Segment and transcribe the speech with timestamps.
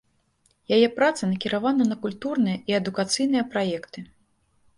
[0.77, 3.99] Яе праца накіравана на культурныя і адукацыйныя праекты.